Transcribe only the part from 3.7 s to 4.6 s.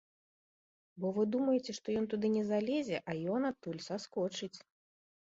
саскочыць.